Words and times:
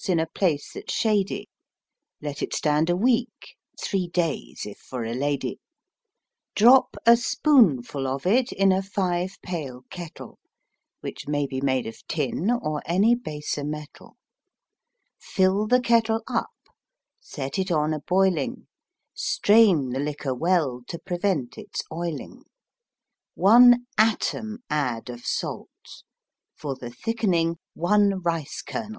In 0.07 0.19
a 0.19 0.25
place 0.25 0.71
that's 0.73 0.91
shady; 0.91 1.47
Let 2.23 2.41
it 2.41 2.55
stand 2.55 2.89
a 2.89 2.95
week 2.95 3.55
(Three 3.79 4.07
days 4.07 4.65
if 4.65 4.79
for 4.79 5.03
a 5.03 5.13
lady); 5.13 5.59
Drop 6.55 6.95
a 7.05 7.15
spoonful 7.15 8.07
of 8.07 8.25
it 8.25 8.51
In 8.51 8.71
a 8.71 8.81
five 8.81 9.37
pail 9.43 9.83
kettle, 9.91 10.39
Which 11.01 11.27
may 11.27 11.45
be 11.45 11.61
made 11.61 11.85
of 11.85 12.01
tin 12.07 12.49
Or 12.49 12.81
any 12.87 13.13
baser 13.13 13.63
metal; 13.63 14.15
Fill 15.19 15.67
the 15.67 15.79
kettle 15.79 16.23
up, 16.27 16.49
Set 17.19 17.59
it 17.59 17.69
on 17.69 17.93
a 17.93 17.99
boiling, 17.99 18.65
Strain 19.13 19.91
the 19.91 19.99
liquor 19.99 20.33
well, 20.33 20.81
To 20.87 20.97
prevent 20.97 21.59
its 21.59 21.83
oiling; 21.91 22.41
One 23.35 23.85
atom 23.99 24.63
add 24.67 25.11
of 25.11 25.27
salt, 25.27 26.01
For 26.55 26.73
the 26.73 26.89
thickening 26.89 27.57
one 27.75 28.19
rice 28.23 28.63
kernel. 28.63 28.89